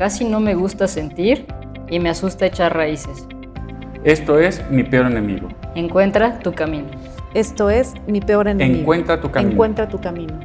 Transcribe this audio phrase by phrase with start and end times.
[0.00, 1.44] casi no me gusta sentir
[1.90, 3.28] y me asusta echar raíces.
[4.02, 5.48] Esto es mi peor enemigo.
[5.74, 6.88] Encuentra tu camino.
[7.34, 8.80] Esto es mi peor enemigo.
[8.80, 9.52] Encuentra tu camino.
[9.52, 10.40] Encuentra tu camino.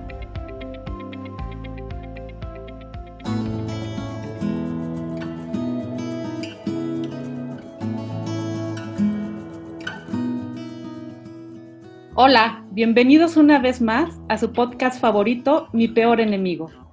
[12.15, 16.84] Hola, bienvenidos una vez más a su podcast favorito, Mi Peor Enemigo.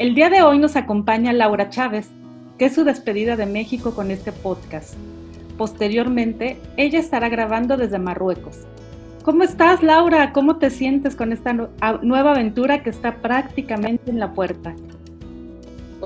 [0.00, 2.08] El día de hoy nos acompaña Laura Chávez,
[2.58, 4.94] que es su despedida de México con este podcast.
[5.58, 8.60] Posteriormente, ella estará grabando desde Marruecos.
[9.24, 10.32] ¿Cómo estás, Laura?
[10.32, 14.74] ¿Cómo te sientes con esta nueva aventura que está prácticamente en la puerta?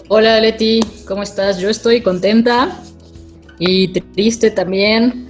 [0.08, 1.60] Hola, Leti, ¿cómo estás?
[1.60, 2.76] Yo estoy contenta
[3.60, 5.28] y triste también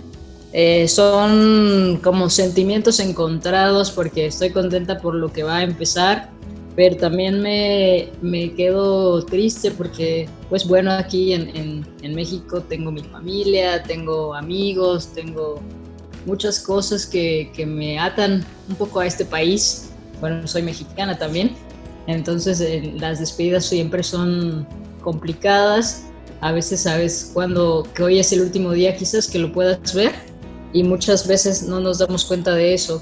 [0.56, 6.30] eh, son como sentimientos encontrados porque estoy contenta por lo que va a empezar,
[6.77, 13.03] pero también me, me quedo triste porque, pues bueno, aquí en, en, México tengo mi
[13.03, 15.61] familia, tengo amigos, tengo
[16.27, 19.91] muchas cosas que, que me atan un poco a este país.
[20.20, 21.52] Bueno, soy mexicana también,
[22.06, 24.67] entonces eh, las despedidas siempre son
[25.00, 26.06] complicadas.
[26.41, 30.12] A veces sabes cuando que hoy es el último día quizás que lo puedas ver
[30.72, 33.00] y muchas veces no nos damos cuenta de eso.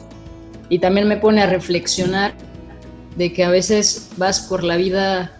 [0.69, 2.35] Y también me pone a reflexionar
[3.17, 5.39] de que a veces vas por la vida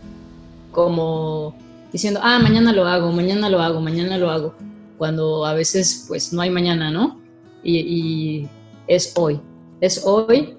[0.71, 1.55] como
[1.93, 4.55] diciendo, ah, mañana lo hago, mañana lo hago, mañana lo hago,
[4.99, 7.21] cuando a veces pues no hay mañana, ¿no?
[7.63, 8.47] Y,
[8.89, 9.41] es hoy,
[9.81, 10.55] es hoy,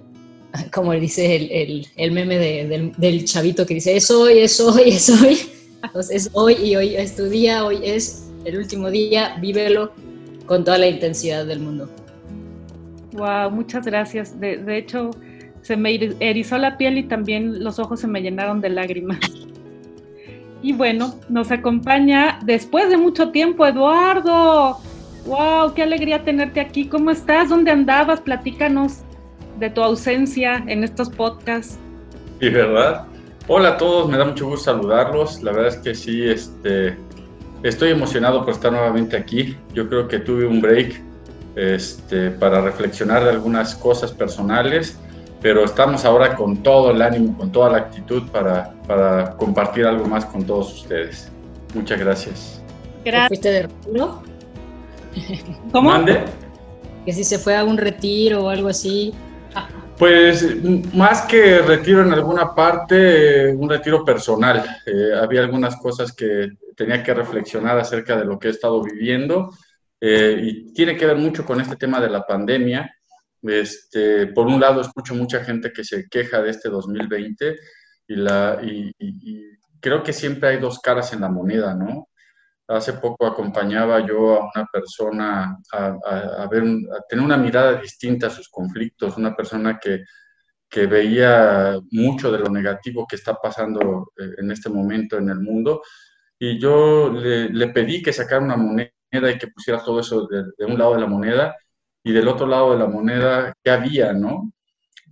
[0.73, 5.09] como dice el, el, meme del, del, chavito que dice, es hoy, es hoy, es
[5.09, 5.39] hoy,
[5.83, 9.91] entonces es hoy y hoy es tu día, hoy es el último día, vívelo
[10.45, 11.89] con toda la intensidad del mundo.
[13.13, 14.39] Wow, muchas gracias.
[14.39, 15.11] De, hecho,
[15.63, 19.19] se me erizó la piel y también los ojos se me llenaron de lágrimas.
[20.62, 24.78] Y bueno, nos acompaña después de mucho tiempo Eduardo.
[25.25, 25.74] ¡Wow!
[25.74, 26.85] ¡Qué alegría tenerte aquí!
[26.85, 27.50] ¿Cómo estás?
[27.50, 28.22] ¿Dónde andabas?
[28.22, 29.00] Platícanos
[29.59, 31.80] de tu ausencia en estos podcasts.
[32.40, 33.07] Sí, ¿verdad?
[33.47, 35.41] Hola a todos, me da mucho gusto saludarlos.
[35.41, 36.95] La verdad es que sí, este,
[37.63, 39.56] Estoy emocionado por estar nuevamente aquí.
[39.74, 41.01] Yo creo que tuve un break
[41.56, 45.00] este, para reflexionar de algunas cosas personales,
[45.43, 50.05] pero estamos ahora con todo el ánimo, con toda la actitud para, para compartir algo
[50.05, 51.29] más con todos ustedes.
[51.73, 52.63] Muchas gracias.
[53.03, 53.27] Gracias.
[53.27, 54.23] ¿Fuiste de retiro?
[55.73, 55.89] ¿Cómo?
[55.89, 56.23] ¿Mande?
[57.05, 59.13] Que si se fue a un retiro o algo así.
[59.97, 64.63] Pues más que retiro en alguna parte, un retiro personal.
[64.85, 69.51] Eh, había algunas cosas que tenía que reflexionar acerca de lo que he estado viviendo
[69.99, 72.89] eh, y tiene que ver mucho con este tema de la pandemia.
[73.43, 77.55] Este, por un lado, escucho mucha gente que se queja de este 2020
[78.07, 78.91] y, la, y,
[79.79, 82.07] creo que siempre hay dos caras en la moneda, ¿no?
[82.67, 86.49] Hace poco acompañaba yo a una persona a,
[87.09, 90.03] tener una mirada distinta a sus conflictos, una persona que,
[90.69, 95.39] que veía mucho de lo negativo que está pasando eh, en este momento en el
[95.39, 95.81] mundo
[96.39, 98.91] y yo le, pedí que sacara una moneda
[99.31, 101.55] y que pusiera todo eso de, un lado de la moneda
[102.03, 104.51] y del otro lado de la moneda qué había, ¿no?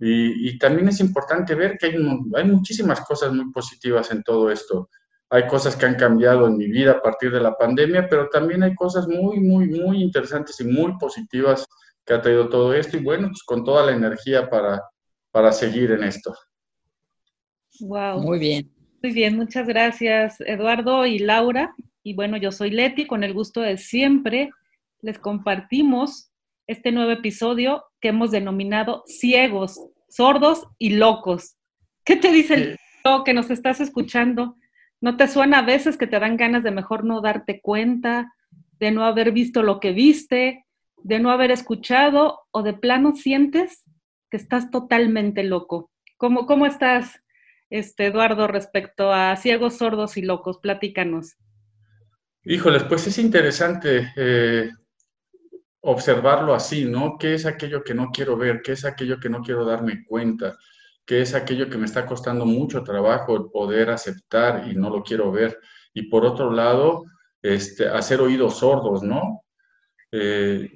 [0.04, 1.94] Y, también es importante ver que hay,
[2.34, 4.90] hay muchísimas cosas muy positivas en todo esto.
[5.30, 8.64] Hay cosas que han cambiado en mi vida a partir de la pandemia, pero también
[8.64, 11.64] hay cosas muy, muy, muy interesantes y muy positivas
[12.04, 12.96] que ha traído todo esto.
[12.96, 14.82] Y bueno, pues con toda la energía para,
[15.30, 16.34] para seguir en esto.
[17.80, 18.20] Wow.
[18.20, 18.72] Muy bien.
[19.02, 21.74] Muy bien, muchas gracias Eduardo y Laura.
[22.02, 24.50] Y bueno, yo soy Leti, con el gusto de siempre
[25.00, 26.31] les compartimos
[26.72, 29.78] este nuevo episodio que hemos denominado Ciegos,
[30.08, 31.56] Sordos y Locos.
[32.04, 32.78] ¿Qué te dice el
[33.24, 34.56] que nos estás escuchando?
[35.00, 38.32] ¿No te suena a veces que te dan ganas de mejor no darte cuenta,
[38.80, 40.64] de no haber visto lo que viste,
[40.96, 43.84] de no haber escuchado o de plano sientes
[44.30, 45.90] que estás totalmente loco?
[46.16, 47.20] ¿Cómo, cómo estás,
[47.68, 50.58] este, Eduardo, respecto a ciegos, sordos y locos?
[50.58, 51.36] Platícanos.
[52.44, 54.70] Híjoles, pues es interesante eh,
[55.82, 57.16] observarlo así, ¿no?
[57.18, 58.62] ¿Qué es aquello que no quiero ver?
[58.62, 60.56] ¿Qué es aquello que no quiero darme cuenta?
[61.04, 65.32] que es aquello que me está costando mucho trabajo poder aceptar y no lo quiero
[65.32, 65.58] ver.
[65.92, 67.04] Y por otro lado,
[67.42, 69.42] este, hacer oídos sordos, ¿no?
[70.10, 70.70] Eh,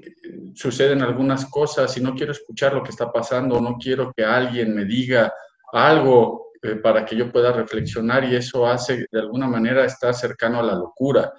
[0.55, 4.75] suceden algunas cosas y no quiero escuchar lo que está pasando, no quiero que alguien
[4.75, 5.33] me diga
[5.73, 10.61] algo eh, para que yo pueda reflexionar y eso hace de alguna manera estar cercano
[10.61, 11.33] a la locura.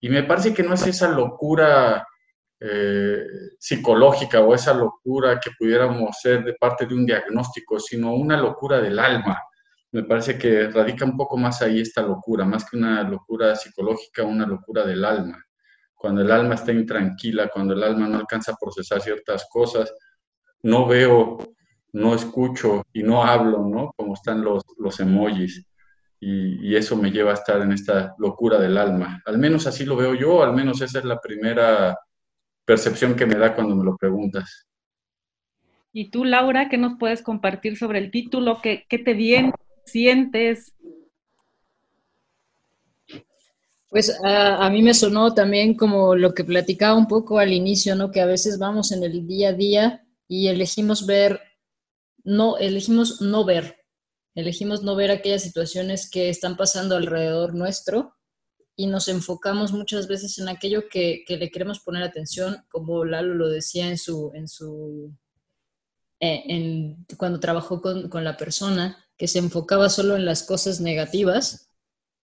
[0.00, 2.06] Y me parece que no es esa locura
[2.58, 3.26] eh,
[3.58, 8.80] psicológica o esa locura que pudiéramos ser de parte de un diagnóstico, sino una locura
[8.80, 9.42] del alma.
[9.92, 14.24] Me parece que radica un poco más ahí esta locura, más que una locura psicológica,
[14.24, 15.44] una locura del alma.
[15.94, 19.92] Cuando el alma está intranquila, cuando el alma no alcanza a procesar ciertas cosas,
[20.62, 21.38] no veo,
[21.92, 23.92] no escucho y no hablo, ¿no?
[23.96, 25.66] Como están los, los emojis.
[26.18, 29.22] Y, y, eso me lleva a estar en esta locura del alma.
[29.26, 31.94] Al menos así lo veo yo, al menos esa es la primera
[32.66, 34.66] percepción que me da cuando me lo preguntas.
[35.92, 38.60] ¿Y tú, Laura, qué nos puedes compartir sobre el título?
[38.60, 39.52] ¿Qué, qué te viene?
[39.86, 40.74] ¿Sientes?
[43.88, 47.94] Pues a, a, mí me sonó también como lo que platicaba un poco al inicio,
[47.94, 48.10] ¿no?
[48.10, 51.40] Que a veces vamos en el día a día y elegimos ver,
[52.24, 53.76] no, elegimos no ver,
[54.34, 58.15] elegimos no ver aquellas situaciones que están pasando alrededor nuestro
[58.76, 63.34] y nos enfocamos muchas veces en aquello que, que, le queremos poner atención, como Lalo
[63.34, 65.16] lo decía en su, en su
[66.20, 70.80] eh, en, cuando trabajó con, con, la persona, que se enfocaba solo en las cosas
[70.80, 71.70] negativas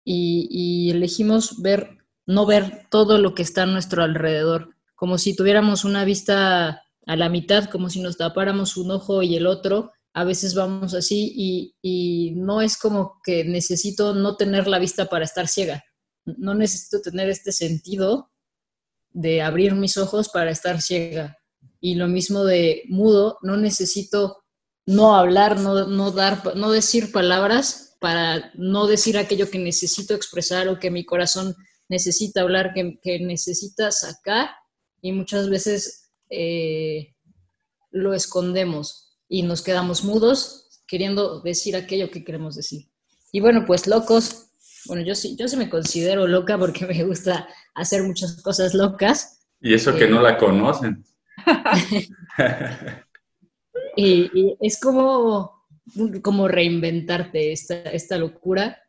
[0.04, 5.36] y, y, elegimos ver, no ver todo lo que está a nuestro alrededor, como si
[5.36, 9.92] tuviéramos una vista a la mitad, como si nos tapáramos un ojo y el otro.
[10.14, 15.06] A veces vamos así y, y no es como que necesito no tener la vista
[15.06, 15.84] para estar ciega
[16.38, 18.32] no necesito tener este sentido
[19.12, 21.38] de abrir mis ojos para estar ciega.
[21.82, 24.44] Y lo mismo de mudo, no necesito
[24.86, 30.80] no hablar, no, dar, no decir palabras para no decir aquello que necesito expresar o
[30.80, 31.56] que mi corazón
[31.90, 34.50] necesita hablar, que, necesita sacar
[35.02, 37.16] y muchas veces eh,
[37.92, 42.90] lo escondemos y nos quedamos mudos queriendo decir aquello que queremos decir.
[43.32, 44.49] Y bueno, pues locos,
[44.86, 49.48] bueno, yo sí, yo sí me considero loca porque me gusta hacer muchas cosas locas.
[49.62, 51.04] Y eso que no la conocen.
[53.96, 55.66] y, es como,
[56.22, 58.82] como reinventarte esta, esta locura.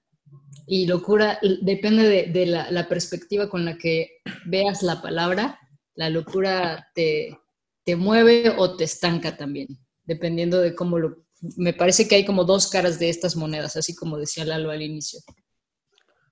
[0.66, 5.58] Y locura depende de, la, la, perspectiva con la que veas la palabra.
[5.94, 7.36] La locura te,
[7.84, 9.68] te mueve o te estanca también,
[10.04, 11.24] dependiendo de cómo lo...
[11.56, 14.82] Me parece que hay como dos caras de estas monedas, así como decía Lalo al
[14.82, 15.20] inicio.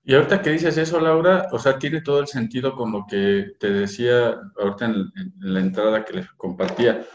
[0.03, 3.53] Y ahorita que dices eso, Laura, o sea, tiene todo el sentido con lo que
[3.59, 7.05] te decía ahorita en, la entrada que les compartía.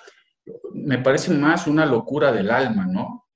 [0.72, 3.26] Me parece más una locura del alma, ¿no?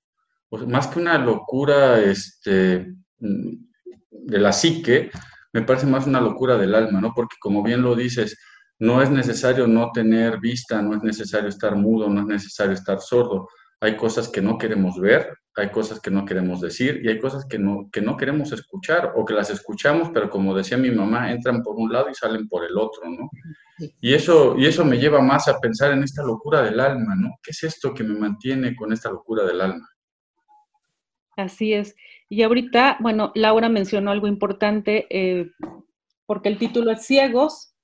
[0.67, 5.11] Más que una locura este, de la psique,
[5.53, 7.12] me parece más una locura del alma, ¿no?
[7.15, 8.39] Porque como bien lo dices,
[8.79, 13.00] no es necesario no tener vista, no es necesario estar mudo, no es necesario estar
[13.00, 13.49] sordo.
[13.81, 17.45] Hay cosas que no queremos ver, hay cosas que no queremos decir y hay cosas
[17.45, 21.33] que no, que no queremos escuchar o que las escuchamos, pero como decía mi mamá,
[21.33, 23.29] entran por un lado y salen por el otro, ¿no?
[24.01, 27.37] Y eso, y eso me lleva más a pensar en esta locura del alma, ¿no?
[27.43, 29.89] ¿Qué es esto que me mantiene con esta locura del alma?
[31.37, 31.95] Así es.
[32.29, 35.51] Y ahorita, bueno, Laura mencionó algo importante, eh,
[36.27, 37.75] porque el título es Ciegos,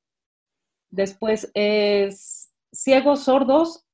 [0.90, 3.85] después es Ciegos, Sordos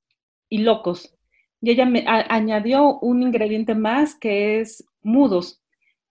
[0.49, 1.15] y Locos
[1.61, 5.63] y ella me añadió un ingrediente más que es mudos.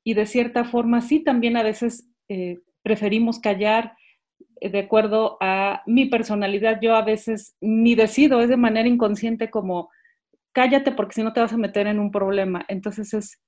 [0.04, 3.94] Y de cierta forma sí, también a veces eh, preferimos callar
[4.62, 6.80] eh, de acuerdo a mi personalidad.
[6.82, 9.90] Yo a veces ni decido, es de manera inconsciente como
[10.54, 12.66] cállate porque si no te vas a meter en un problema.
[12.68, 13.42] Entonces es,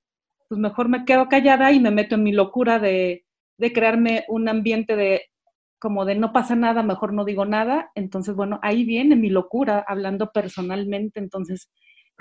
[0.48, 3.24] pues mejor me quedo callada y me meto en mi locura de,
[3.58, 5.22] de crearme un ambiente de
[5.78, 7.90] como de no pasa nada, mejor no digo nada.
[7.96, 11.18] Entonces, bueno, ahí viene mi locura hablando personalmente.
[11.18, 11.70] Entonces,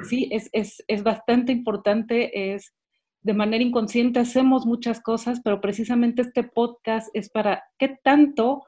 [0.03, 2.73] sí, es, es, es bastante importante, es
[3.23, 8.63] de manera inconsciente hacemos muchas cosas, pero precisamente este podcast es para qué tanto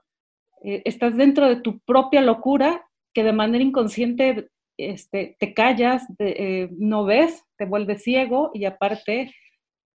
[0.63, 6.69] eh, estás dentro de tu propia locura que de manera inconsciente este, te callas, eh,
[6.77, 9.33] no ves, te vuelves ciego y aparte,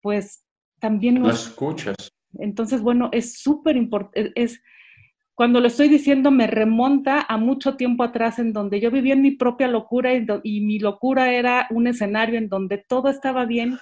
[0.01, 0.43] pues
[0.79, 1.95] también no, no escuchas.
[2.39, 4.61] Entonces, bueno, es súper importante, es,
[5.37, 9.21] cuando lo estoy diciendo me remonta a mucho tiempo atrás en donde yo vivía en
[9.21, 13.77] mi propia locura y, y, mi locura era un escenario en donde todo estaba bien.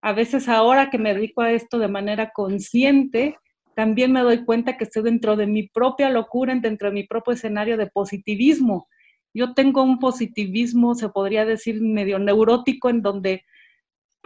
[0.00, 3.36] A veces ahora que me dedico a esto de manera consciente,
[3.74, 7.34] también me doy cuenta que estoy dentro de mi propia locura, dentro de mi propio
[7.34, 8.88] escenario de positivismo.
[9.34, 13.44] Yo tengo un positivismo, se podría decir, medio neurótico, en donde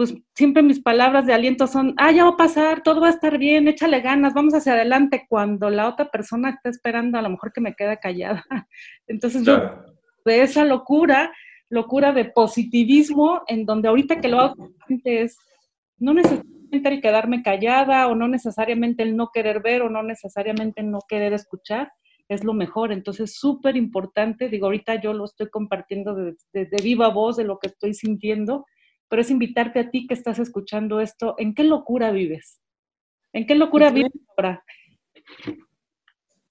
[0.00, 3.10] pues siempre mis palabras de aliento son, ah, ya va a pasar, todo va a
[3.10, 7.28] estar bien, échale ganas, vamos hacia adelante, cuando la otra persona está esperando a lo
[7.28, 8.42] mejor que me quede callada.
[9.06, 9.60] Entonces yo,
[10.24, 11.30] de esa locura,
[11.68, 14.70] locura de positivismo, en donde ahorita que lo hago
[15.04, 15.36] es,
[15.98, 20.80] no necesariamente el quedarme callada o no necesariamente el no querer ver o no necesariamente
[20.80, 21.92] el no querer escuchar,
[22.26, 22.90] es lo mejor.
[22.90, 27.58] Entonces, súper importante, digo, ahorita yo lo estoy compartiendo de, de, viva voz de lo
[27.58, 28.64] que estoy sintiendo
[29.10, 32.60] pero es invitarte a ti que estás escuchando esto, ¿en qué locura vives?
[33.32, 34.64] ¿En qué locura vives ahora?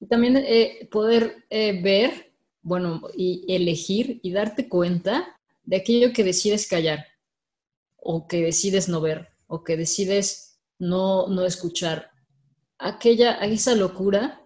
[0.10, 6.68] También eh, poder eh, ver, bueno, y elegir y darte cuenta de aquello que decides
[6.68, 7.06] callar,
[7.96, 12.12] o que decides no ver, o que decides no, no escuchar.
[12.78, 14.42] Aquella, esa locura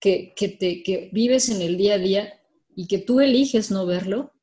[0.00, 2.40] que, que, te, que vives en el día a día
[2.74, 4.33] y que tú eliges no verlo,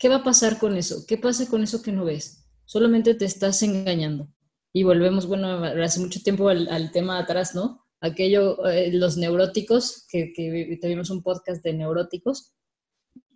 [0.00, 1.04] ¿Qué va a pasar con eso?
[1.06, 2.46] ¿Qué pasa con eso que no ves?
[2.64, 4.32] Solamente te estás engañando.
[4.72, 7.84] Y volvemos, bueno, hace mucho tiempo al, tema atrás, ¿no?
[8.00, 12.54] Aquello, eh, los neuróticos, que, que, tuvimos un podcast de neuróticos,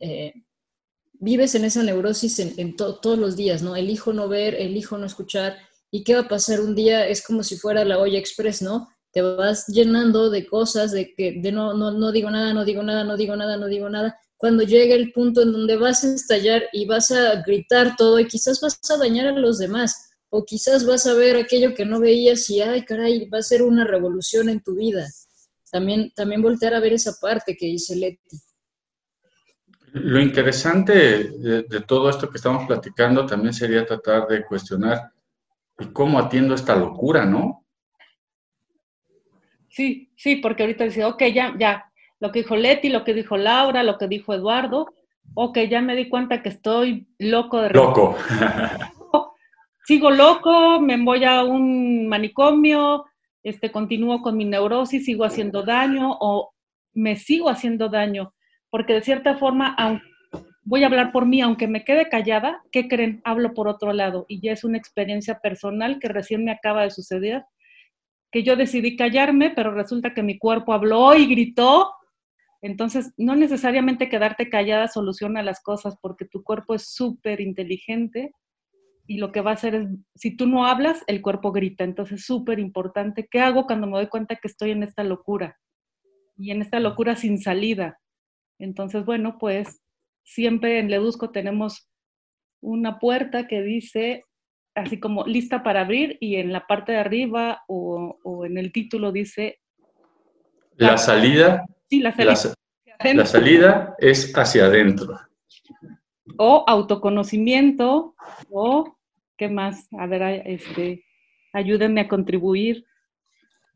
[0.00, 0.33] eh,
[1.12, 3.76] vives en esa neurosis en, todos los días, ¿no?
[3.76, 5.59] Elijo no ver, elijo no escuchar.
[5.90, 7.06] ¿Y qué va a pasar un día?
[7.06, 8.88] Es como si fuera la olla express, ¿no?
[9.12, 12.83] Te vas llenando de cosas, de que de no, no, no digo nada, no digo
[12.83, 16.14] nada, no digo nada, no digo nada, cuando llega el punto en donde vas a
[16.14, 20.45] estallar y vas a gritar todo y quizás vas a dañar a los demás o
[20.45, 23.85] quizás vas a ver aquello que no veías y, ay, caray, va a ser una
[23.85, 25.07] revolución en tu vida.
[25.71, 28.38] También, también voltear a ver esa parte que dice Leti.
[29.93, 35.12] Lo interesante de, de, todo esto que estamos platicando también sería tratar de cuestionar
[35.93, 37.64] cómo atiendo esta locura, ¿no?
[39.69, 41.85] Sí, sí, porque ahorita decía, ok, ya, ya,
[42.25, 44.95] lo que dijo Leti, lo que dijo Laura, lo que dijo Eduardo.
[45.35, 47.69] Ok, ya me di cuenta que estoy loco de...
[47.69, 48.16] Loco.
[49.87, 53.04] Sigo loco, me voy a un manicomio,
[53.43, 56.54] este, continúo con mi neurosis, sigo haciendo daño o
[56.95, 58.33] me sigo haciendo daño.
[58.71, 59.76] Porque de cierta forma,
[60.62, 63.21] voy a hablar por mí, aunque me quede callada, ¿qué creen?
[63.25, 64.25] Hablo por otro lado.
[64.28, 67.45] Y ya es una experiencia personal que recién me acaba de suceder,
[68.33, 71.90] que yo decidí callarme, pero resulta que mi cuerpo habló y gritó
[72.64, 78.33] entonces, no necesariamente quedarte callada soluciona las cosas porque tu cuerpo es súper inteligente
[79.06, 81.85] y lo que va a hacer es, si tú no hablas, el cuerpo grita.
[81.85, 83.28] Entonces, súper importante.
[83.30, 85.59] ¿Qué hago cuando me doy cuenta que estoy en esta locura?
[86.38, 88.00] Y en esta locura sin salida.
[88.59, 89.83] Entonces, bueno, pues
[90.23, 91.90] siempre en Ledusco tenemos
[92.62, 94.25] una puerta que dice
[94.75, 99.12] así como lista para abrir y en la parte de arriba o, en el título
[99.12, 99.61] dice...
[100.76, 101.66] La salida
[102.01, 102.13] la
[103.27, 103.95] salida.
[103.99, 105.19] es hacia adentro.
[106.37, 108.15] O autoconocimiento,
[108.51, 108.97] o
[109.37, 109.89] ¿qué más?
[109.99, 111.05] A ver, este,
[111.53, 112.85] ayúdenme a contribuir.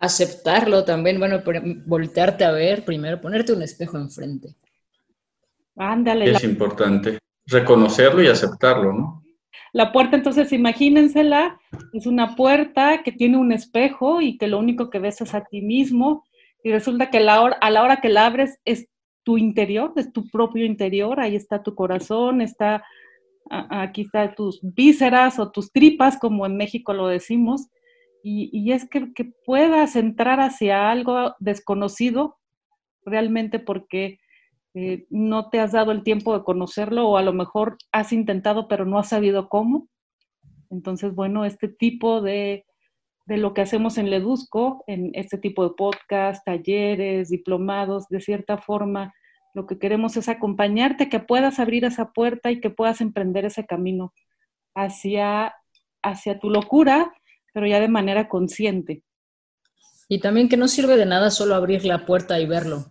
[0.01, 1.43] Aceptarlo también, bueno,
[1.87, 4.55] voltearte a ver primero, ponerte un espejo enfrente.
[5.77, 6.31] Ándale.
[6.31, 9.25] Es importante reconocerlo y aceptarlo, ¿no?
[9.73, 11.61] La puerta, entonces, imagínensela,
[11.93, 15.45] es una puerta que tiene un espejo y que lo único que ves es a
[15.45, 16.25] ti mismo
[16.63, 18.89] y resulta que a la hora que la abres es
[19.23, 22.83] tu interior, es tu propio interior, ahí está tu corazón, está,
[23.51, 27.69] aquí está tus vísceras o tus tripas, como en México lo decimos,
[28.23, 32.37] y, es que, puedas entrar hacia algo desconocido
[33.05, 34.19] realmente porque
[34.75, 38.69] eh, no te has dado el tiempo de conocerlo o a lo mejor has intentado
[38.69, 39.89] pero no has sabido cómo.
[40.69, 42.67] Entonces, bueno, este tipo de
[43.29, 48.57] de lo que hacemos en Ledusco, en este tipo de podcast, talleres, diplomados, de cierta
[48.57, 49.13] forma,
[49.53, 53.67] lo que queremos es acompañarte, que puedas abrir esa puerta y que puedas emprender ese
[53.67, 54.15] camino
[54.75, 55.55] hacia,
[56.03, 57.13] hacia tu locura,
[57.53, 59.03] pero ya de manera consciente.
[60.09, 62.87] Y también que no sirve de nada solo abrir la puerta y verlo,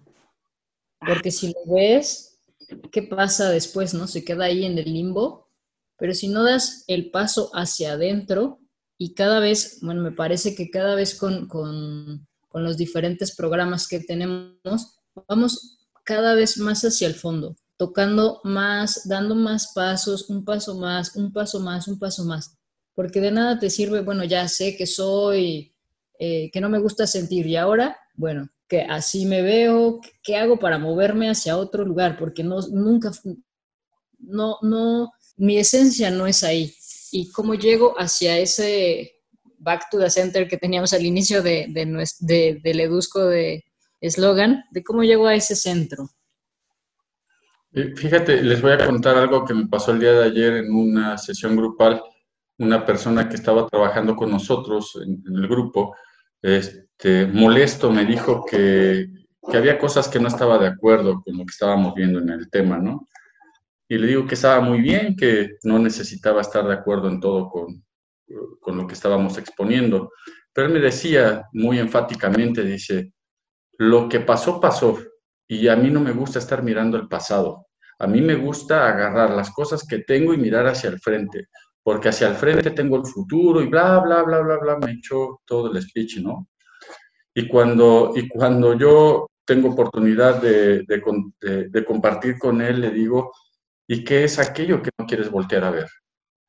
[0.99, 2.43] porque si lo ves,
[2.91, 3.95] ¿qué pasa después?
[3.95, 4.05] ¿No?
[4.05, 5.49] Se queda ahí en el limbo,
[5.97, 8.59] pero si no das el paso hacia adentro,
[8.97, 13.87] y cada vez, bueno, me parece que cada vez con, con, con, los diferentes programas
[13.87, 20.43] que tenemos, vamos cada vez más hacia el fondo, tocando más, dando más pasos, un
[20.43, 22.57] paso más, un paso más, un paso más,
[22.95, 25.75] porque de nada te sirve, bueno, ya sé que soy,
[26.17, 30.57] eh, que no me gusta sentir y ahora, bueno, que así me veo, ¿qué hago
[30.57, 32.17] para moverme hacia otro lugar?
[32.17, 33.11] Porque no, nunca,
[34.17, 36.73] no, no, mi esencia no es ahí
[37.11, 39.17] y cómo llego hacia ese
[39.59, 43.65] back to the center que teníamos al inicio de, de, del edusco de
[44.01, 46.09] eslogan, de cómo llego a ese centro.
[47.73, 50.73] Eh, fíjate, les voy a contar algo que me pasó el día de ayer en
[50.73, 52.01] una sesión grupal.
[52.59, 55.95] una persona que estaba trabajando con nosotros en, el grupo,
[56.41, 59.07] este, molesto, me dijo que,
[59.51, 62.49] que, había cosas que no estaba de acuerdo con lo que estábamos viendo en el
[62.49, 63.07] tema, ¿no?
[63.89, 67.49] Y le digo que estaba muy bien, que no necesitaba estar de acuerdo en todo
[67.49, 67.85] con,
[68.59, 70.11] con lo que estábamos exponiendo.
[70.53, 73.13] Pero él me decía muy enfáticamente, dice,
[73.77, 74.97] lo que pasó, pasó.
[75.47, 77.67] Y a mí no me gusta estar mirando el pasado.
[77.99, 81.47] A mí me gusta agarrar las cosas que tengo y mirar hacia el frente,
[81.81, 85.41] porque hacia el frente tengo el futuro y bla, bla, bla, bla, bla, me echó
[85.45, 86.49] todo el speech, ¿no?
[87.33, 93.31] Y cuando, y cuando yo tengo oportunidad de, de, de compartir con él, le digo,
[93.87, 95.87] ¿y qué es aquello que no quieres voltear a ver?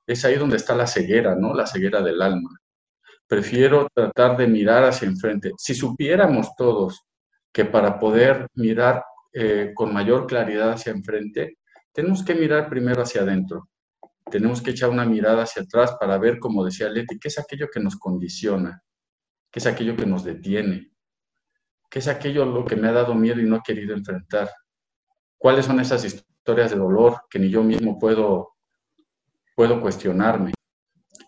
[0.06, 1.54] Es ahí donde está la ceguera, ¿no?
[1.54, 2.50] La ceguera del alma.
[3.26, 5.52] Prefiero tratar de mirar hacia enfrente.
[5.58, 7.04] Si supiéramos todos
[7.52, 11.58] que para poder mirar eh, con mayor claridad hacia enfrente,
[11.92, 13.68] tenemos que mirar primero hacia adentro.
[14.30, 17.68] Tenemos que echar una mirada hacia atrás para ver, como decía Leti, qué es aquello
[17.72, 18.82] que nos condiciona,
[19.50, 20.92] qué es aquello que nos detiene,
[21.90, 24.50] qué es aquello lo que me ha dado miedo y no he querido enfrentar,
[25.38, 28.54] cuáles son esas historias de dolor que ni yo mismo puedo,
[29.56, 30.52] puedo cuestionarme.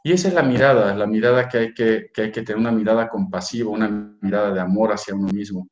[0.02, 2.72] Y esa es la mirada, la mirada que hay que, que hay que tener, una
[2.72, 3.88] mirada compasiva, una
[4.20, 5.66] mirada de amor hacia uno mismo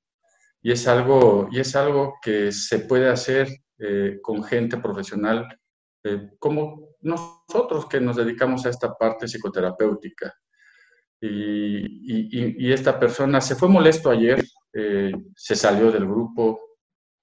[0.62, 5.46] y es algo, y es algo que se puede hacer eh, con gente profesional
[6.04, 10.34] eh, como nosotros que nos dedicamos a esta parte psicoterapéutica.
[11.20, 16.60] Y, y, esta persona se fue molesto ayer, eh, se salió del grupo,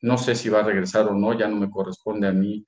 [0.06, 2.66] no sé si va a regresar o no, ya no me corresponde a mí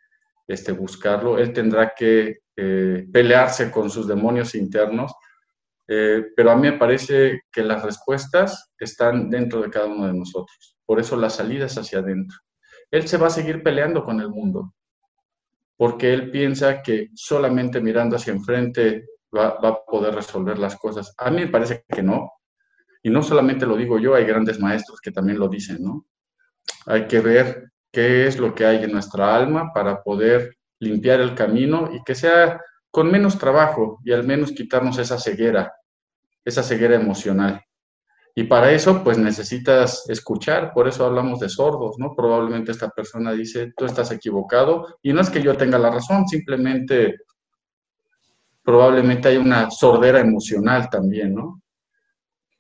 [0.48, 1.38] este, buscarlo.
[1.38, 5.14] Él tendrá que pelearse con sus demonios internos
[5.88, 10.14] eh, pero a mí me parece que las respuestas están dentro de cada uno de
[10.14, 10.78] nosotros.
[10.86, 12.38] Por eso la salida es hacia adentro.
[12.92, 14.74] Él se va a seguir peleando con el mundo,
[15.78, 21.14] porque él piensa que solamente mirando hacia enfrente va, va, a poder resolver las cosas.
[21.18, 22.32] A mí me parece que no.
[23.04, 26.06] Y no solamente lo digo yo, hay grandes maestros que también lo dicen, ¿no?
[26.86, 31.36] Hay que ver qué es lo que hay en nuestra alma para poder limpiar el
[31.36, 35.74] camino y que sea con menos trabajo y al menos quitarnos esa ceguera,
[36.44, 37.62] esa ceguera emocional.
[38.36, 42.14] Y para eso, pues necesitas escuchar, por eso hablamos de sordos, ¿no?
[42.16, 46.28] Probablemente esta persona dice, tú estás equivocado, y no es que yo tenga la razón,
[46.28, 47.16] simplemente
[48.64, 51.62] probablemente hay una sordera emocional también, ¿no?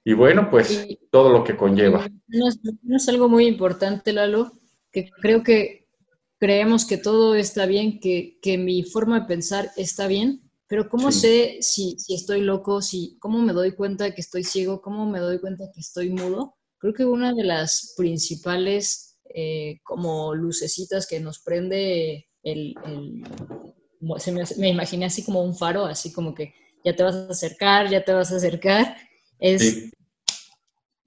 [0.08, 2.10] Y bueno, pues todo lo que conlleva.
[2.28, 4.54] No es, no es algo muy importante, Lalo,
[4.89, 5.89] que creo que
[6.39, 11.12] creemos que todo está bien, que, que mi forma de pensar está bien, pero ¿cómo
[11.12, 12.82] sé si, si, estoy loco?
[12.82, 14.82] Si, ¿Cómo me doy cuenta que estoy ciego?
[14.82, 16.56] ¿Cómo me doy cuenta que estoy mudo?
[16.78, 22.76] Creo que una de las principales eh, como lucecitas que nos prende el...
[22.86, 23.24] el
[24.20, 26.54] se me, me, imaginé así como un faro, así como que
[26.86, 28.96] ya te vas a acercar, ya te vas a acercar,
[29.39, 29.91] es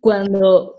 [0.00, 0.76] cuando,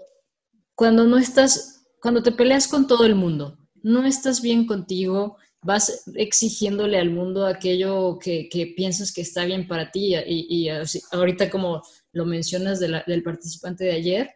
[0.76, 6.04] cuando no estás, cuando te peleas con todo el mundo, no estás bien contigo, vas
[6.16, 10.16] exigiéndole al mundo aquello que, piensas que está bien para ti.
[10.26, 10.70] Y,
[11.12, 11.82] ahorita como
[12.12, 14.30] lo mencionas del participante de ayer,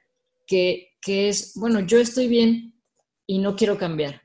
[0.48, 2.80] que, que es, bueno, yo estoy bien
[3.26, 4.22] y no quiero cambiar.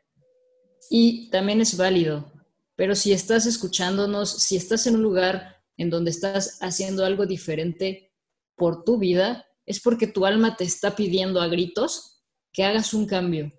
[0.91, 2.33] Y también es válido,
[2.77, 8.13] pero si estás escuchándonos, si estás en un lugar en donde estás haciendo algo diferente
[8.57, 13.07] por tu vida, es porque tu alma te está pidiendo a gritos que hagas un
[13.07, 13.53] cambio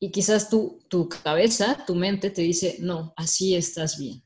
[0.00, 4.22] y quizás tu, tu cabeza, tu mente te dice, no, así estás bien.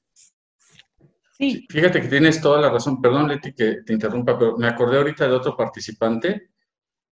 [1.37, 1.67] Sí.
[1.69, 3.03] Fíjate que tienes toda la razón.
[3.03, 6.51] Perdón, Leti, que te interrumpa, pero me acordé ahorita de otro participante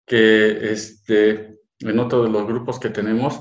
[0.04, 3.40] que este, en otro de los grupos que tenemos,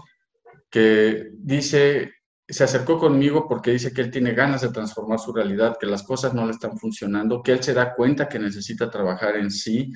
[0.70, 2.14] que dice,
[2.48, 6.04] se acercó conmigo porque dice que él tiene ganas de transformar su realidad, que las
[6.04, 9.92] cosas no le están funcionando, que él se da cuenta que necesita trabajar en sí,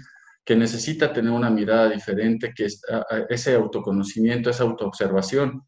[0.45, 2.81] que necesita tener una mirada diferente, que es,
[3.29, 5.65] ese autoconocimiento, esa autoobservación.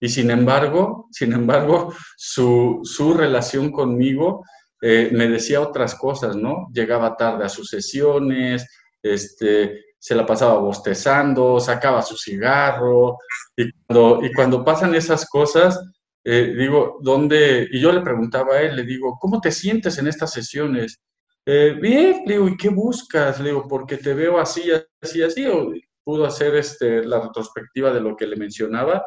[0.00, 4.44] Y sin embargo, sin embargo, su, su relación conmigo
[4.80, 6.68] eh, me decía otras cosas, ¿no?
[6.72, 8.66] Llegaba tarde a sus sesiones,
[9.00, 13.18] este, se la pasaba bostezando, sacaba su cigarro,
[13.56, 15.80] y cuando, y cuando pasan esas cosas,
[16.24, 17.68] eh, digo, ¿dónde?
[17.70, 21.00] Y yo le preguntaba a él, le digo, ¿cómo te sientes en estas sesiones?
[21.44, 23.40] Eh, bien, le digo, ¿y qué buscas?
[23.40, 25.72] Le digo, porque te veo así, así, así, o
[26.04, 29.04] pudo hacer este, la retrospectiva de lo que le mencionaba.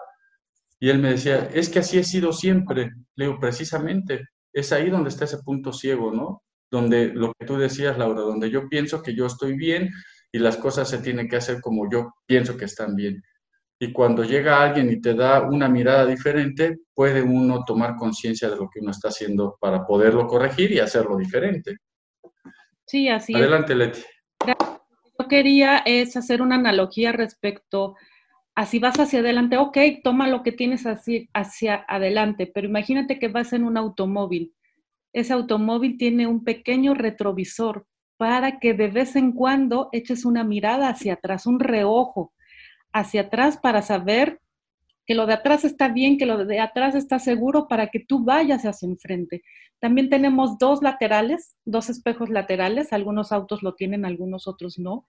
[0.80, 2.92] Y él me decía, es que así he sido siempre.
[3.16, 6.44] Le digo, precisamente, es ahí donde está ese punto ciego, ¿no?
[6.72, 9.90] Donde lo que tú decías, Laura, donde yo pienso que yo estoy bien
[10.32, 13.22] y las cosas se tienen que hacer como yo pienso que están bien.
[13.80, 18.56] y cuando llega alguien y te da una mirada diferente, puede uno tomar conciencia de
[18.58, 21.78] lo que uno está haciendo para poderlo corregir y hacerlo diferente.
[22.86, 24.02] Sí, así Adelante, Leti.
[24.46, 27.96] Yo quería es hacer una analogía respecto
[28.56, 33.20] a si vas hacia adelante, ok, toma lo que tienes así hacia adelante, pero imagínate
[33.20, 34.54] que vas en un automóvil.
[35.14, 37.86] Ese automóvil tiene un pequeño retrovisor
[38.18, 42.34] para que de vez en cuando eches una mirada hacia atrás, un reojo
[42.94, 44.40] hacia atrás para saber
[45.06, 48.24] que lo de atrás está bien, que lo de atrás está seguro para que tú
[48.24, 49.44] vayas hacia enfrente.
[49.80, 55.08] También tenemos dos laterales, dos espejos laterales, algunos autos lo tienen, algunos otros no,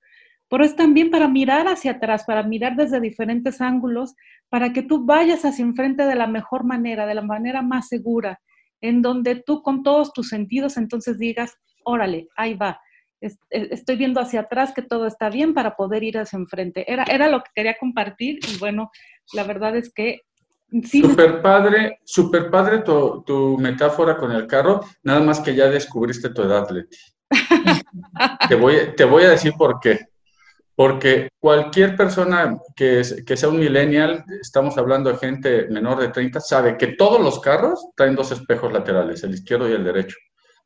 [0.48, 4.14] pero es también para mirar hacia atrás, para mirar desde diferentes ángulos,
[4.48, 8.40] para que tú vayas hacia enfrente de la mejor manera, de la manera más segura,
[8.80, 12.80] en donde tú con todos tus sentidos entonces digas, órale, ahí va,
[13.20, 16.90] e, estoy viendo hacia atrás que todo está bien para poder ir hacia enfrente.
[16.90, 18.90] Era, era lo que quería compartir y bueno,
[19.32, 20.22] la verdad es que...
[20.82, 25.68] Sí, super padre, super padre tu, tu, metáfora con el carro, nada más que ya
[25.68, 26.98] descubriste tu edad, Leti.
[28.48, 30.08] te, voy, te voy a decir por qué.
[30.74, 36.40] Porque cualquier persona que, que, sea un millennial, estamos hablando de gente menor de 30,
[36.40, 40.16] sabe que todos los carros traen dos espejos laterales, el izquierdo y el derecho.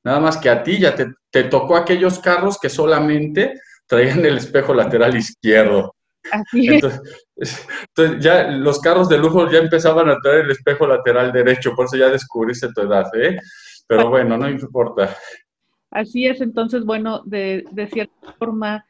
[0.03, 4.39] Nada más que a ti ya te, te tocó aquellos carros que solamente traían el
[4.39, 5.95] espejo lateral izquierdo.
[6.31, 6.85] Así es.
[7.37, 11.87] Entonces, ya los carros de lujo ya empezaban a traer el espejo lateral derecho, por
[11.87, 13.39] eso ya descubriste tu edad, ¿eh?
[13.87, 15.17] Pero bueno, no importa.
[15.91, 18.87] Así es, entonces, bueno, de, de cierta forma,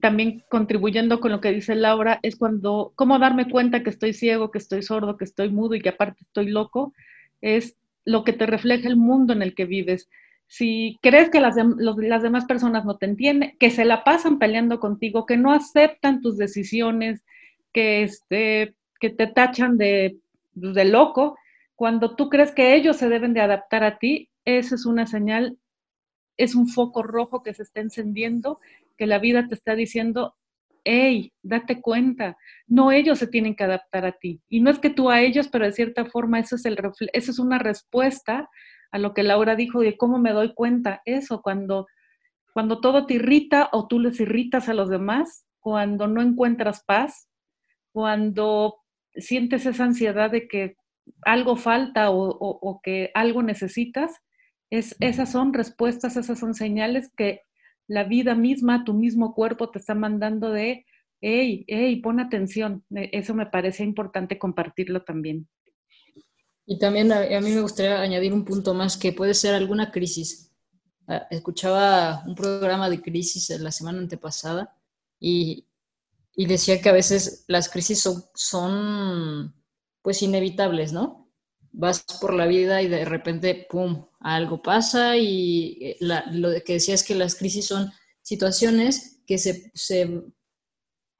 [0.00, 4.50] también contribuyendo con lo que dice Laura, es cuando, ¿cómo darme cuenta que estoy ciego,
[4.50, 6.94] que estoy sordo, que estoy mudo y que aparte estoy loco?
[7.42, 10.08] Es lo que te refleja el mundo en el que vives
[10.50, 15.24] si crees que las, demás personas no te entienden, que se la pasan peleando contigo,
[15.24, 17.24] que no aceptan tus decisiones,
[17.72, 20.18] que, este, que te tachan de,
[20.54, 21.38] de loco,
[21.76, 25.56] cuando tú crees que ellos se deben de adaptar a ti, eso es una señal,
[26.36, 28.58] es un foco rojo que se está encendiendo,
[28.98, 30.34] que la vida te está diciendo,
[30.82, 32.36] hey, date cuenta,
[32.66, 34.40] no ellos se tienen que adaptar a ti.
[34.48, 36.76] Y no es que tú a ellos, pero de cierta forma eso es, el,
[37.12, 38.48] eso es una respuesta
[38.92, 41.02] a lo que Laura dijo de cómo me doy cuenta.
[41.04, 41.86] Eso, cuando,
[42.52, 47.28] cuando todo te irrita o tú les irritas a los demás, cuando no encuentras paz,
[47.92, 48.76] cuando
[49.14, 50.76] sientes esa ansiedad de que
[51.22, 54.12] algo falta o, que algo necesitas,
[54.70, 57.42] es, esas son respuestas, esas son señales que
[57.88, 60.86] la vida misma, tu mismo cuerpo te está mandando de,
[61.20, 62.84] hey, hey, pon atención.
[62.94, 65.48] E, eso me parece importante compartirlo también.
[66.70, 70.52] Y también a, mí me gustaría añadir un punto más que puede ser alguna crisis.
[71.08, 74.72] Ah, escuchaba un programa de crisis la semana antepasada
[75.18, 75.66] y,
[76.32, 79.52] y decía que a veces las crisis son, son,
[80.00, 81.28] pues inevitables, ¿no?
[81.72, 85.96] Vas por la vida y de repente, ¡pum!, algo pasa y eh,
[86.30, 87.90] lo que decía es que las crisis son
[88.22, 90.22] situaciones que se, se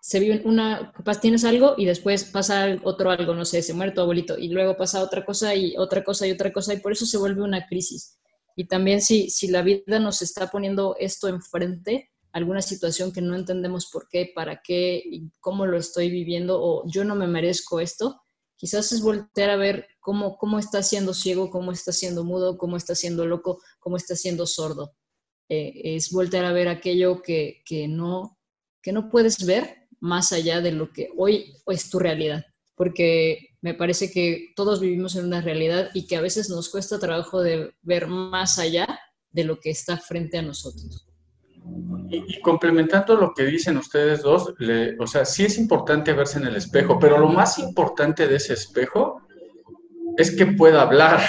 [0.00, 3.92] se vive una, capaz tienes algo y después pasa otro algo, no sé, se muere
[3.92, 6.92] tu abuelito y luego pasa otra cosa y otra cosa y otra cosa y por
[6.92, 8.18] eso se vuelve una crisis.
[8.56, 13.36] Y también si, si la vida nos está poniendo esto enfrente, alguna situación que no
[13.36, 15.02] entendemos por qué, para qué
[15.40, 18.22] cómo lo estoy viviendo o yo no me merezco esto,
[18.56, 22.76] quizás es voltear a ver cómo, cómo está siendo ciego, cómo está siendo mudo, cómo
[22.76, 24.94] está siendo loco, cómo está siendo sordo.
[25.48, 28.38] Eh, es voltear a ver aquello que, que, no,
[28.82, 33.74] que no puedes ver más allá de lo que hoy es tu realidad, porque me
[33.74, 37.74] parece que todos vivimos en una realidad y que a veces nos cuesta trabajo de
[37.82, 41.06] ver más allá de lo que está frente a nosotros.
[42.10, 44.54] Y, complementando lo que dicen ustedes dos,
[44.98, 48.54] o sea, sí es importante verse en el espejo, pero lo más importante de ese
[48.54, 49.20] espejo
[50.16, 51.20] es que pueda hablar.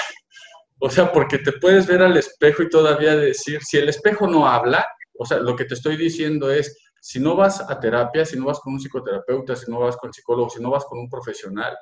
[0.80, 4.48] O sea, porque te puedes ver al espejo y todavía decir, si el espejo no
[4.48, 8.38] habla, o sea, lo que te estoy diciendo es, si no vas a terapia, si
[8.38, 11.10] no vas con un psicoterapeuta, si no vas con psicólogo, si no vas con un
[11.10, 11.76] profesional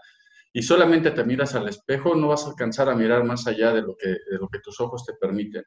[0.53, 3.81] y solamente te miras al espejo, no vas a alcanzar a mirar más allá de
[3.81, 5.63] lo que, de lo que tus ojos te permiten.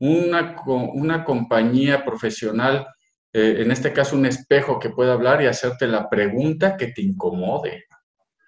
[0.00, 2.86] Una, una compañía profesional,
[3.32, 7.02] eh, en este caso un espejo que pueda hablar y hacerte la pregunta que te
[7.02, 7.84] incomode,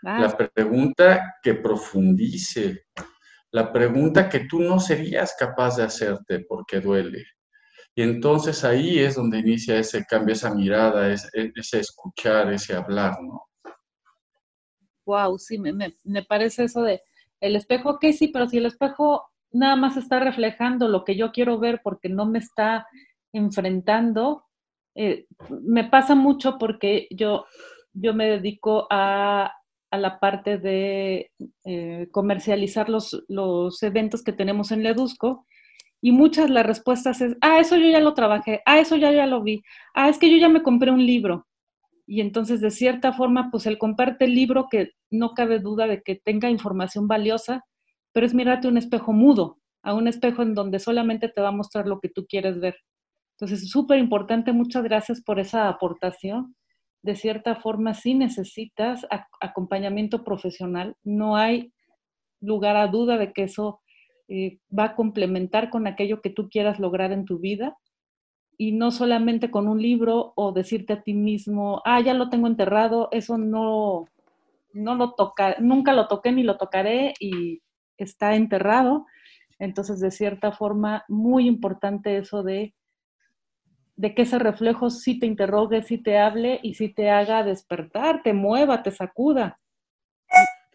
[0.03, 2.87] la pregunta que profundice,
[3.51, 7.27] la pregunta que tú no serías capaz de hacerte porque duele.
[7.95, 13.17] Y entonces ahí es donde inicia ese cambio, esa mirada, ese, ese escuchar, ese hablar,
[13.23, 13.43] ¿no?
[15.07, 17.03] Wow, sí, me, me, parece eso de
[17.41, 21.33] el espejo, que sí, pero si el espejo nada más está reflejando lo que yo
[21.33, 22.87] quiero ver porque no me está
[23.33, 24.45] enfrentando,
[24.95, 25.27] eh,
[25.63, 27.45] me pasa mucho porque yo
[27.93, 29.53] yo me dedico a,
[29.93, 31.33] la parte de
[31.65, 35.47] eh, comercializar los, los eventos que tenemos en Ledusco
[36.01, 39.27] y muchas las respuestas es, ah, eso yo ya lo trabajé, ah, eso ya, ya
[39.27, 39.63] lo vi,
[39.95, 41.47] ah, es que yo ya me compré un libro.
[42.07, 46.03] Y entonces, de cierta forma, pues el comprarte el libro, que no cabe duda de
[46.03, 47.65] que tenga información valiosa,
[48.13, 51.53] pero es mirarte un espejo mudo, a un espejo en donde solamente te va a
[51.53, 52.77] mostrar lo que tú quieres ver.
[53.37, 56.57] Entonces, es súper importante, muchas gracias por esa aportación.
[57.03, 59.07] De cierta forma, si necesitas
[59.41, 61.73] acompañamiento profesional, no hay
[62.41, 63.81] lugar a duda de que eso
[64.33, 67.77] eh, va a complementar con aquello que tú quieras lograr en tu vida
[68.57, 72.47] y no solamente con un libro o decirte a ti mismo, ah, ya lo tengo
[72.47, 74.05] enterrado, eso no,
[74.73, 77.61] no lo toca, nunca lo toqué ni lo tocaré y
[77.97, 79.05] está enterrado.
[79.59, 82.73] Entonces, de cierta forma, muy importante eso de,
[83.97, 88.23] de que ese reflejo sí te interrogue, sí te hable y sí te haga despertar,
[88.23, 89.59] te mueva, te sacuda.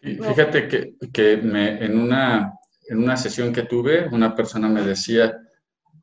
[0.02, 5.38] Fíjate que, que me, en una en una sesión que tuve, una persona me decía,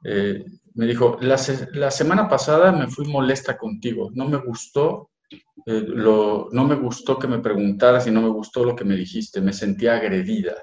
[0.04, 5.10] eh, me dijo, la, semana pasada me fui molesta contigo, no me gustó,
[5.66, 9.40] eh, no me gustó que me preguntaras y no me gustó lo que me dijiste,
[9.40, 10.54] me sentía agredida.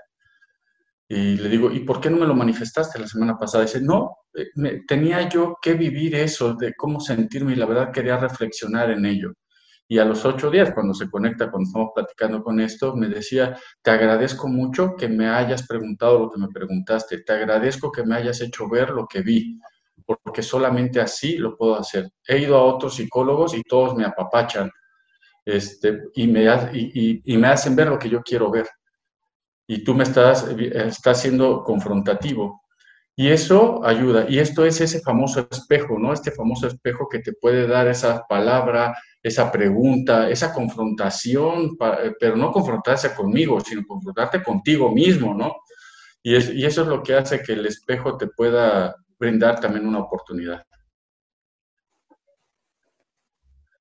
[1.08, 3.64] Y le digo, ¿y por qué no me lo manifestaste la semana pasada?
[3.64, 8.18] dice, no, eh, tenía yo que vivir eso, de cómo sentirme y la verdad quería
[8.18, 9.34] reflexionar en ello.
[9.92, 13.58] Y a los ocho días, cuando se conecta, cuando estamos platicando con esto, me decía,
[13.82, 18.16] te agradezco mucho que me hayas preguntado lo que me preguntaste, te agradezco que me
[18.16, 19.60] hayas hecho ver lo que vi,
[20.06, 22.08] porque solamente así lo puedo hacer.
[22.28, 24.70] He ido a otros psicólogos y todos me apapachan
[25.44, 28.68] este, y, me, y, hacen ver lo que yo quiero ver.
[29.66, 32.62] Y tú me estás, estás siendo confrontativo.
[33.20, 34.28] Y eso ayuda.
[34.30, 36.14] Y esto es ese famoso espejo, ¿no?
[36.14, 42.38] Este famoso espejo que te puede dar esa palabra, esa pregunta, esa confrontación, eh, pero
[42.38, 45.54] no confrontarse conmigo, sino confrontarte contigo mismo, ¿no?
[46.24, 50.00] Y, y eso es lo que hace que el espejo te pueda brindar también una
[50.00, 50.64] oportunidad.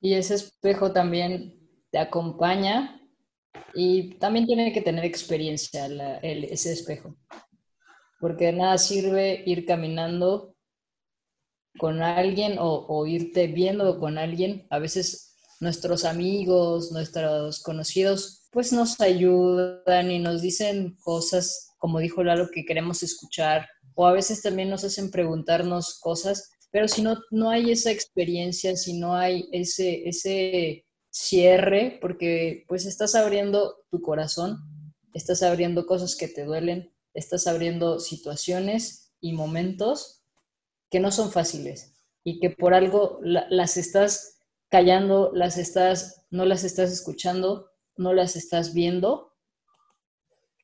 [0.01, 1.57] Y ese espejo también
[1.93, 3.01] te acompaña
[3.73, 5.87] y también tiene que tener experiencia
[6.23, 7.15] ese espejo
[8.19, 10.55] porque de nada sirve ir caminando
[11.79, 14.67] con alguien o, irte viendo con alguien.
[14.71, 22.23] A veces nuestros amigos, nuestros conocidos, pues nos ayudan y nos dicen cosas, como dijo
[22.23, 27.17] Lalo, que queremos escuchar, o a veces también nos hacen preguntarnos cosas, pero si no,
[27.31, 34.01] no hay esa experiencia, si no hay ese, ese cierre, porque pues estás abriendo tu
[34.01, 34.59] corazón,
[35.15, 40.23] estás abriendo cosas que te duelen, estás abriendo situaciones y momentos
[40.91, 46.65] que no son fáciles y que por algo las estás callando, las estás, no las
[46.65, 49.35] estás escuchando, no las estás viendo.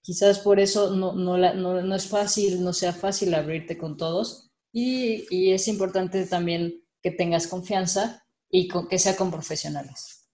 [0.03, 5.53] Quizás por eso no, no, es fácil, no sea fácil abrirte con todos y, y
[5.53, 10.29] es importante también que tengas confianza y con, que sea con profesionales.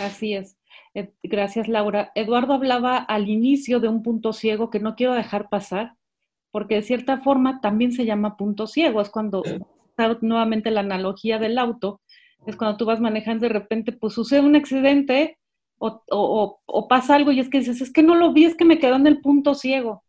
[0.00, 0.57] Así es.
[0.94, 2.12] Eh, gracias, Laura.
[2.14, 5.94] Eduardo hablaba al inicio de un punto ciego que no quiero dejar pasar,
[6.50, 9.00] porque de cierta forma también se llama punto ciego.
[9.00, 9.42] Es cuando,
[10.20, 12.00] nuevamente la analogía del auto,
[12.46, 15.38] es cuando tú vas manejando de repente, pues sucede un accidente
[15.78, 18.78] o, pasa algo y es que dices, es que no lo vi, es que me
[18.78, 20.02] quedó en el punto ciego.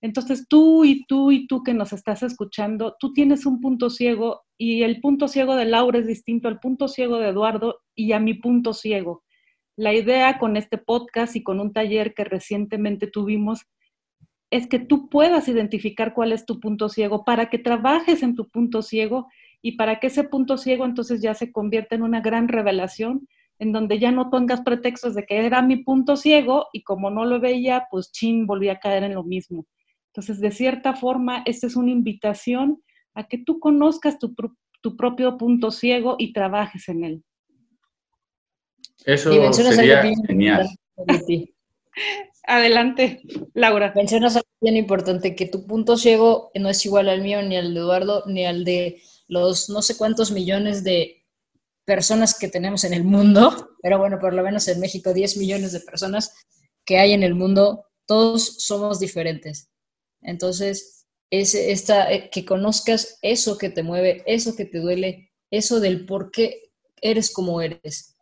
[0.00, 4.42] Entonces tú y tú y tú que nos estás escuchando, tú tienes un punto ciego
[4.58, 8.20] y el punto ciego de Laura es distinto al punto ciego de Eduardo y a
[8.20, 9.23] mi punto ciego.
[9.76, 13.66] La idea con este podcast y con un taller que recientemente tuvimos
[14.50, 18.48] es que tú puedas identificar cuál es tu punto ciego para que trabajes en tu
[18.48, 19.26] punto ciego
[19.62, 23.26] y para que ese punto ciego entonces ya se convierta en una gran revelación
[23.58, 27.24] en donde ya no tengas pretextos de que era mi punto ciego y como no
[27.24, 29.66] lo veía, pues chin, volví a caer en lo mismo.
[30.08, 32.82] Entonces, de cierta forma, esta es una invitación
[33.14, 34.34] a que tú conozcas tu,
[34.80, 37.24] tu propio punto ciego y trabajes en él.
[39.04, 40.68] Eso sería genial.
[42.46, 43.22] Adelante,
[43.54, 43.92] Laura.
[43.94, 47.72] Mencionas algo bien importante, que tu punto ciego no es igual al mío, ni al
[47.72, 51.24] de Eduardo, ni al de los no sé cuántos millones de
[51.86, 55.72] personas que tenemos en el mundo, pero bueno, por lo menos en México 10 millones
[55.72, 56.34] de personas
[56.84, 59.70] que hay en el mundo, todos somos diferentes.
[60.20, 65.80] Entonces, es esta, eh, que conozcas eso que te mueve, eso que te duele, eso
[65.80, 68.13] del por qué eres como eres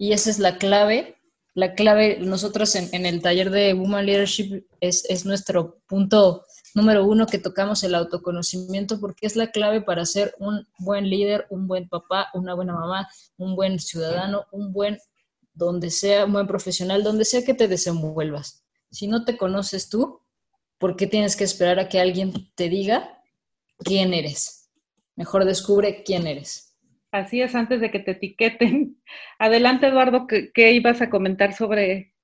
[0.00, 1.18] y esa es la clave.
[1.52, 7.26] La clave, nosotros en, el taller de Woman Leadership es, es, nuestro punto número uno
[7.26, 11.86] que tocamos el autoconocimiento porque es la clave para ser un buen líder, un buen
[11.86, 14.98] papá, una buena mamá, un buen ciudadano, un buen
[15.52, 18.64] donde sea un buen profesional, donde sea que te desenvuelvas.
[18.90, 20.22] Si no te conoces tú,
[20.78, 23.22] ¿por qué tienes que esperar a que alguien te diga
[23.76, 24.70] quién eres?
[25.14, 26.69] Mejor descubre quién eres.
[27.12, 29.00] Así es, antes de que te etiqueten.
[29.38, 32.14] Adelante, Eduardo, ¿qué, ibas a comentar sobre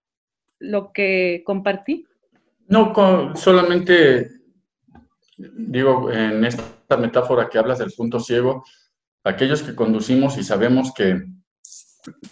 [0.58, 2.06] lo que compartí?
[2.68, 2.92] No,
[3.34, 4.36] solamente
[5.36, 8.64] digo, en esta metáfora que hablas del punto ciego,
[9.24, 11.22] aquellos que conducimos y sabemos que,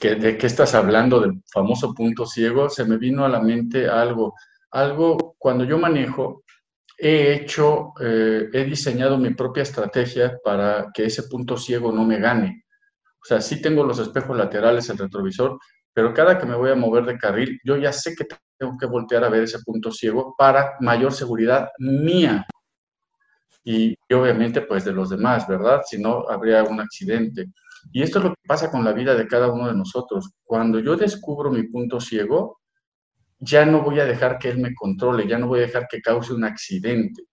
[0.01, 4.35] de qué estás hablando del famoso punto ciego, se me vino a la mente algo,
[4.71, 6.44] algo cuando yo manejo,
[6.99, 12.19] he hecho, eh, he diseñado mi propia estrategia para que ese punto ciego no me
[12.19, 12.65] gane.
[13.23, 15.59] O sea, sí tengo los espejos laterales, el retrovisor,
[15.93, 18.27] pero cada que me voy a mover de carril, yo ya sé que
[18.59, 22.47] tengo que voltear a ver ese punto ciego para mayor seguridad mía
[23.65, 25.81] y, obviamente pues de los demás, ¿verdad?
[25.87, 27.47] Si no, habría un accidente.
[27.93, 30.31] Y esto es lo que pasa con la vida de cada uno de nosotros.
[30.45, 32.61] Cuando yo descubro mi punto ciego,
[33.39, 36.01] ya no voy a dejar que él me controle, ya no voy a dejar que
[36.01, 37.25] cause un accidente,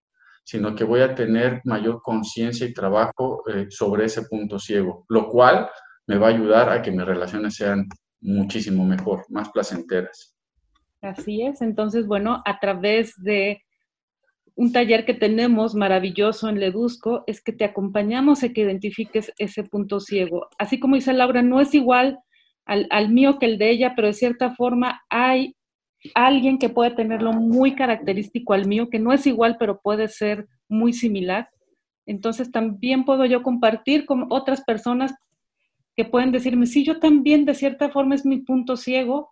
[0.44, 5.28] sino que voy a tener mayor conciencia y trabajo eh, sobre ese punto ciego, lo
[5.28, 5.70] cual
[6.08, 7.88] me va a ayudar a que mis relaciones sean
[8.22, 10.36] muchísimo mejor, más placenteras.
[11.02, 13.62] Así es, entonces, bueno, a través de
[14.56, 19.64] un taller que tenemos maravilloso en Ledusco es que te acompañamos a que identifiques ese
[19.64, 20.50] punto ciego.
[20.60, 22.20] Así como dice Laura, no es igual
[22.66, 25.56] al, al, mío que el de ella, pero de cierta forma hay
[26.14, 30.48] alguien que puede tenerlo muy característico al mío, que no es igual, pero puede ser
[30.68, 31.50] muy similar.
[32.06, 35.14] Entonces también puedo yo compartir con otras personas
[35.96, 39.32] que pueden decirme, sí, yo también de cierta forma es mi punto ciego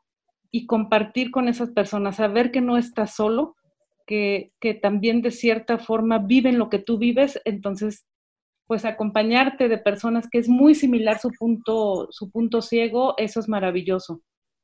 [0.51, 3.55] y compartir con esas personas, saber que no estás solo,
[4.05, 4.51] que,
[4.82, 8.05] también de cierta forma viven lo que tú vives, entonces
[8.65, 13.47] pues acompañarte de personas que es muy similar su punto, su punto ciego, eso es
[13.47, 14.21] maravilloso.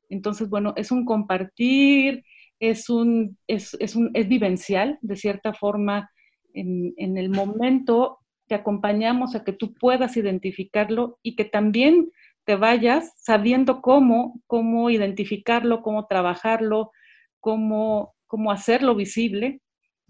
[0.08, 2.24] Entonces, bueno, es un compartir,
[2.60, 6.10] es un, es, un, es vivencial, de cierta forma,
[6.54, 12.10] en, en, el momento te acompañamos a que tú puedas identificarlo y que también
[12.44, 16.92] te vayas sabiendo cómo, cómo identificarlo, cómo trabajarlo,
[17.40, 19.60] cómo cómo hacerlo visible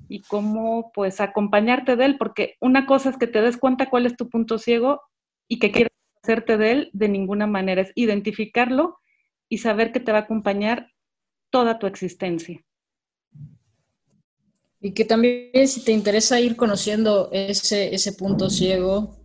[0.08, 4.06] y cómo pues acompañarte de él, porque una cosa es que te des cuenta cuál
[4.06, 5.00] es tu punto ciego
[5.48, 8.98] y que quieres hacerte de él de ninguna manera, es identificarlo
[9.48, 10.92] y saber que te va a acompañar
[11.50, 12.64] toda tu existencia.
[14.80, 19.16] Y que también si te interesa ir conociendo ese, ese punto ciego,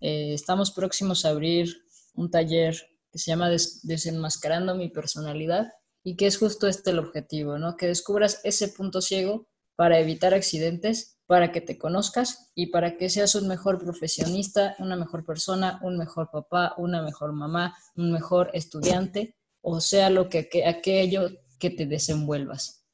[0.00, 1.68] eh, estamos próximos a abrir
[2.14, 2.76] un taller
[3.10, 5.72] que se llama Desenmascarando mi personalidad,
[6.08, 7.76] y que es justo este el objetivo, ¿no?
[7.76, 13.10] Que descubras ese punto ciego para evitar accidentes, para que te conozcas y para que
[13.10, 18.50] seas un mejor profesionista, una mejor persona, un mejor papá, una mejor mamá, un mejor
[18.54, 19.36] estudiante,
[19.70, 22.84] o sea, lo que, aquello que te desenvuelvas.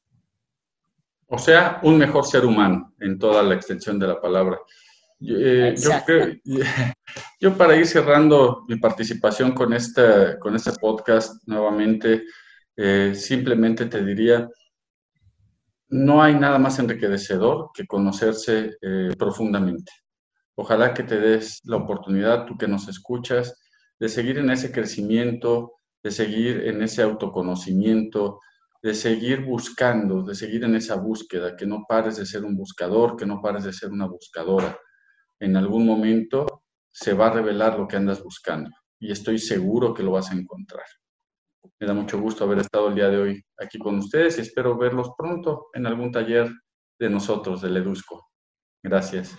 [1.27, 4.59] O sea, un mejor ser humano en toda la extensión de la palabra.
[5.21, 5.91] Eh, yo,
[7.39, 12.23] yo, para ir cerrando mi participación con este, con este podcast nuevamente,
[12.75, 14.47] eh, simplemente te diría,
[15.89, 19.91] no hay nada más enriquecedor que conocerse eh, profundamente.
[20.55, 23.59] Ojalá que te des la oportunidad, tú que nos escuchas,
[23.99, 25.74] de seguir en ese crecimiento,
[26.05, 28.39] de seguir en ese autoconocimiento,
[28.83, 33.17] de seguir buscando, de seguir en esa búsqueda, que no pares de ser un buscador,
[33.17, 34.77] que no pares de ser una buscadora.
[35.39, 40.03] En algún momento se va a revelar lo que andas buscando y estoy seguro que
[40.03, 40.85] lo vas a encontrar.
[41.79, 44.77] Me da mucho gusto haber estado el día de hoy aquí con ustedes y espero
[44.77, 46.51] verlos pronto en algún taller
[46.99, 48.29] de nosotros, del Edusco.
[48.83, 49.35] Gracias.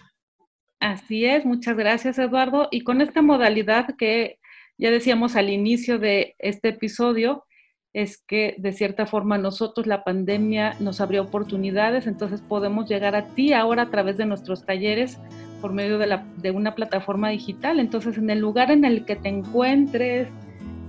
[0.80, 2.66] Así es, muchas gracias Eduardo.
[2.72, 4.40] Y con esta modalidad que
[4.78, 7.44] ya decíamos al inicio de este episodio,
[7.92, 13.28] es que de cierta forma nosotros la pandemia nos abrió oportunidades, entonces podemos llegar a
[13.34, 15.18] ti ahora a través de nuestros talleres
[15.62, 17.80] por medio de, una plataforma digital.
[17.80, 20.28] Entonces en el lugar en el que te encuentres,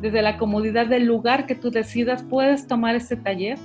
[0.01, 3.57] desde la comodidad del lugar que tú decidas, puedes tomar este taller,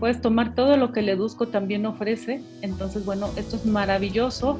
[0.00, 2.40] puedes tomar todo lo que el Edusco también ofrece.
[2.62, 4.58] Entonces, bueno, esto es maravilloso.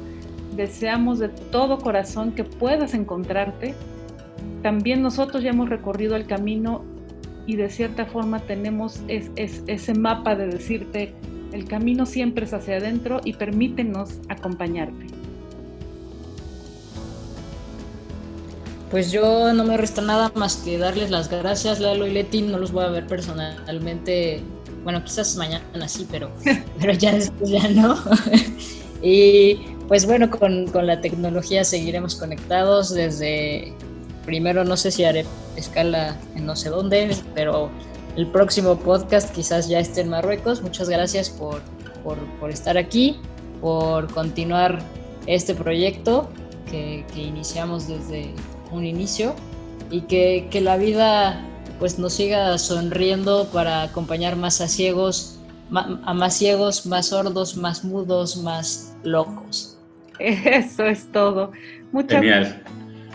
[0.55, 3.73] Deseamos de todo corazón que puedas encontrarte.
[4.65, 6.83] También nosotros ya hemos recorrido el camino
[7.45, 11.13] y de cierta forma tenemos ese mapa de decirte,
[11.51, 15.05] el camino siempre es hacia adentro y permítenos acompañarte.
[18.89, 22.41] Pues yo no me resta nada más que darles las gracias, Lalo y Leti.
[22.41, 24.41] No los voy a ver personalmente.
[24.83, 26.31] Bueno, quizás mañana sí, pero,
[26.79, 27.99] pero ya después ya no.
[29.03, 33.71] y pues bueno, con, con la tecnología seguiremos conectados desde.
[34.25, 37.69] Primero, no sé si haré escala en no sé dónde, pero
[38.15, 40.61] el próximo podcast quizás ya esté en Marruecos.
[40.61, 41.61] Muchas gracias por,
[42.03, 43.19] por, estar aquí,
[43.61, 44.79] por continuar
[45.27, 46.29] este proyecto
[46.69, 48.33] que, que iniciamos desde
[48.71, 49.35] un inicio
[49.91, 51.41] y que, que, la vida
[51.79, 55.39] pues nos siga sonriendo para acompañar más a ciegos,
[55.71, 59.77] a más ciegos, más sordos, más mudos, más locos.
[60.19, 61.51] Eso es todo.
[61.91, 62.63] Muchas Genial.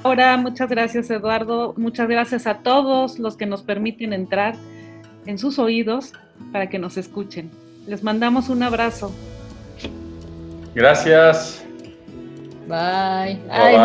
[0.02, 4.54] Ahora, muchas gracias Eduardo, muchas gracias a todos los que nos permiten entrar
[5.26, 6.12] en sus oídos
[6.52, 7.50] para que nos escuchen.
[7.86, 9.12] Les mandamos un abrazo.
[10.74, 11.62] Gracias.
[12.66, 13.38] Bye.
[13.50, 13.76] Ay,